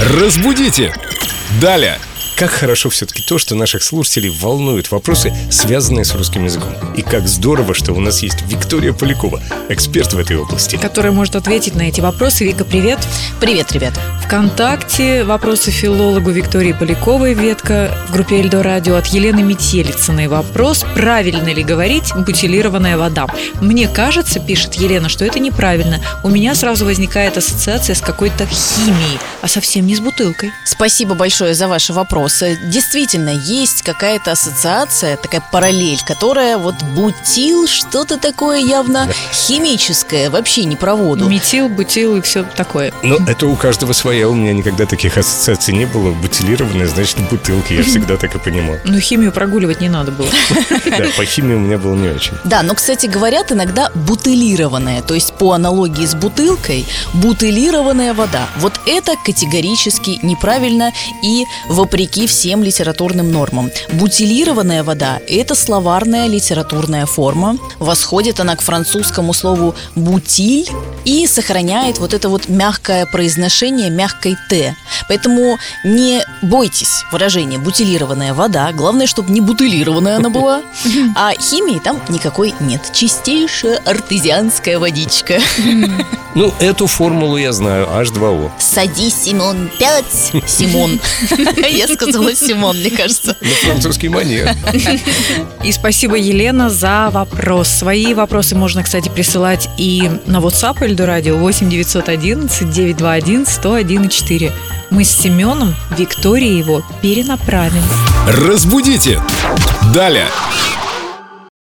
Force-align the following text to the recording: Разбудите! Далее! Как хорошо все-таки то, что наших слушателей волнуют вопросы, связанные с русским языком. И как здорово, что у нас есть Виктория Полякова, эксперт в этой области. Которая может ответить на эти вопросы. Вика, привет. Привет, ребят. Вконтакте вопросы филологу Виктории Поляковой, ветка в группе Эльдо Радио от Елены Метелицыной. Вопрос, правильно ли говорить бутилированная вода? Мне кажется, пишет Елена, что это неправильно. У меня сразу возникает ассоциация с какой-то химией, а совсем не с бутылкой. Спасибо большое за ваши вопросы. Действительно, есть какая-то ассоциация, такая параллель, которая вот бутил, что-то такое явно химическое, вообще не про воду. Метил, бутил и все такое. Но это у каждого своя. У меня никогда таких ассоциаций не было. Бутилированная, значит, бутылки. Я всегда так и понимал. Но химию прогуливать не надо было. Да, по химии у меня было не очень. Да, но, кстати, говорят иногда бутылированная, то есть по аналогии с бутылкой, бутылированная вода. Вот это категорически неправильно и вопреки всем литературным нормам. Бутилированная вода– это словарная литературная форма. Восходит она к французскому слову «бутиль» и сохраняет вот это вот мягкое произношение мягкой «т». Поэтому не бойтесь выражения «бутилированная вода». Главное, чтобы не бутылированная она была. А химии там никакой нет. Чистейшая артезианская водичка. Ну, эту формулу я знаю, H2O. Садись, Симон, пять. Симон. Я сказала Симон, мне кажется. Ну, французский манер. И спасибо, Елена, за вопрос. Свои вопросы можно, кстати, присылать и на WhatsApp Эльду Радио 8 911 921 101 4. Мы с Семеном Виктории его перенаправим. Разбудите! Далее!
Разбудите! 0.00 0.92
Далее! 1.60 1.98
Как 2.36 2.50
хорошо 2.50 2.90
все-таки 2.90 3.22
то, 3.22 3.38
что 3.38 3.54
наших 3.54 3.84
слушателей 3.84 4.28
волнуют 4.28 4.90
вопросы, 4.90 5.32
связанные 5.52 6.04
с 6.04 6.12
русским 6.16 6.44
языком. 6.44 6.74
И 6.96 7.02
как 7.02 7.28
здорово, 7.28 7.74
что 7.74 7.92
у 7.92 8.00
нас 8.00 8.20
есть 8.20 8.42
Виктория 8.48 8.92
Полякова, 8.92 9.40
эксперт 9.68 10.12
в 10.12 10.18
этой 10.18 10.36
области. 10.36 10.74
Которая 10.76 11.12
может 11.12 11.36
ответить 11.36 11.76
на 11.76 11.82
эти 11.82 12.00
вопросы. 12.00 12.44
Вика, 12.44 12.64
привет. 12.64 12.98
Привет, 13.40 13.70
ребят. 13.70 13.94
Вконтакте 14.24 15.22
вопросы 15.22 15.70
филологу 15.70 16.30
Виктории 16.30 16.72
Поляковой, 16.72 17.34
ветка 17.34 17.94
в 18.08 18.12
группе 18.12 18.40
Эльдо 18.40 18.62
Радио 18.62 18.96
от 18.96 19.06
Елены 19.08 19.42
Метелицыной. 19.42 20.28
Вопрос, 20.28 20.82
правильно 20.94 21.50
ли 21.50 21.62
говорить 21.62 22.10
бутилированная 22.16 22.96
вода? 22.96 23.26
Мне 23.60 23.86
кажется, 23.86 24.40
пишет 24.40 24.74
Елена, 24.74 25.10
что 25.10 25.26
это 25.26 25.40
неправильно. 25.40 26.00
У 26.22 26.30
меня 26.30 26.54
сразу 26.54 26.86
возникает 26.86 27.36
ассоциация 27.36 27.94
с 27.94 28.00
какой-то 28.00 28.46
химией, 28.46 29.18
а 29.42 29.46
совсем 29.46 29.86
не 29.86 29.94
с 29.94 30.00
бутылкой. 30.00 30.52
Спасибо 30.64 31.14
большое 31.14 31.54
за 31.54 31.68
ваши 31.68 31.92
вопросы. 31.92 32.58
Действительно, 32.72 33.28
есть 33.28 33.82
какая-то 33.82 34.32
ассоциация, 34.32 35.18
такая 35.18 35.42
параллель, 35.52 36.00
которая 36.06 36.56
вот 36.56 36.76
бутил, 36.96 37.68
что-то 37.68 38.16
такое 38.16 38.60
явно 38.60 39.06
химическое, 39.32 40.30
вообще 40.30 40.64
не 40.64 40.76
про 40.76 40.94
воду. 40.94 41.28
Метил, 41.28 41.68
бутил 41.68 42.16
и 42.16 42.20
все 42.22 42.44
такое. 42.56 42.90
Но 43.02 43.18
это 43.28 43.46
у 43.46 43.54
каждого 43.54 43.92
своя. 44.14 44.28
У 44.28 44.34
меня 44.34 44.52
никогда 44.52 44.86
таких 44.86 45.18
ассоциаций 45.18 45.74
не 45.74 45.86
было. 45.86 46.12
Бутилированная, 46.12 46.86
значит, 46.86 47.18
бутылки. 47.30 47.72
Я 47.74 47.82
всегда 47.82 48.16
так 48.16 48.34
и 48.34 48.38
понимал. 48.38 48.76
Но 48.84 49.00
химию 49.00 49.32
прогуливать 49.32 49.80
не 49.80 49.88
надо 49.88 50.12
было. 50.12 50.28
Да, 50.84 51.06
по 51.16 51.24
химии 51.24 51.54
у 51.54 51.58
меня 51.58 51.78
было 51.78 51.94
не 51.94 52.08
очень. 52.08 52.34
Да, 52.44 52.62
но, 52.62 52.74
кстати, 52.74 53.06
говорят 53.06 53.50
иногда 53.50 53.90
бутылированная, 53.94 55.02
то 55.02 55.14
есть 55.14 55.32
по 55.32 55.52
аналогии 55.52 56.06
с 56.06 56.14
бутылкой, 56.14 56.86
бутылированная 57.14 58.14
вода. 58.14 58.48
Вот 58.58 58.80
это 58.86 59.14
категорически 59.24 60.20
неправильно 60.22 60.92
и 61.22 61.44
вопреки 61.68 62.26
всем 62.26 62.62
литературным 62.62 63.32
нормам. 63.32 63.70
Бутилированная 63.92 64.84
вода– 64.84 65.18
это 65.28 65.54
словарная 65.54 66.28
литературная 66.28 67.06
форма. 67.06 67.56
Восходит 67.78 68.40
она 68.40 68.54
к 68.54 68.62
французскому 68.62 69.32
слову 69.32 69.74
«бутиль» 69.96 70.68
и 71.04 71.26
сохраняет 71.26 71.98
вот 71.98 72.14
это 72.14 72.28
вот 72.28 72.48
мягкое 72.48 73.06
произношение 73.06 73.90
мягкой 74.04 74.36
«т». 74.48 74.76
Поэтому 75.08 75.58
не 75.82 76.22
бойтесь 76.42 77.04
выражения 77.10 77.58
«бутилированная 77.58 78.34
вода». 78.34 78.70
Главное, 78.72 79.06
чтобы 79.06 79.32
не 79.32 79.40
бутылированная 79.40 80.16
она 80.16 80.28
была. 80.28 80.62
А 81.16 81.32
химии 81.32 81.78
там 81.78 82.00
никакой 82.08 82.54
нет. 82.60 82.90
Чистейшая 82.92 83.78
артезианская 83.84 84.78
водичка. 84.78 85.40
Ну, 86.34 86.52
эту 86.58 86.88
формулу 86.88 87.36
я 87.36 87.52
знаю, 87.52 87.86
H2O. 87.86 88.50
Садись, 88.58 89.14
Симон, 89.22 89.70
пять. 89.78 90.32
Симон. 90.46 91.00
Я 91.70 91.86
сказала 91.86 92.34
Симон, 92.34 92.76
мне 92.76 92.90
кажется. 92.90 93.36
Ну, 93.40 93.50
французский 93.64 94.08
манер. 94.08 94.50
И 95.62 95.70
спасибо, 95.70 96.16
Елена, 96.16 96.70
за 96.70 97.10
вопрос. 97.12 97.68
Свои 97.68 98.14
вопросы 98.14 98.56
можно, 98.56 98.82
кстати, 98.82 99.08
присылать 99.08 99.68
и 99.78 100.10
на 100.26 100.38
WhatsApp 100.38 100.82
Эльду 100.82 101.06
Радио 101.06 101.36
8 101.36 101.70
911 101.70 102.68
921 102.68 103.46
101 103.46 103.93
4. 104.08 104.52
Мы 104.90 105.04
с 105.04 105.10
Семеном 105.10 105.74
Виктории 105.96 106.58
его 106.58 106.82
перенаправим. 107.02 107.82
Разбудите! 108.26 109.20
Далее! 109.92 110.28